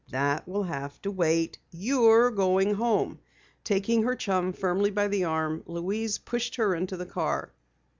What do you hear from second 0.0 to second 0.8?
"That will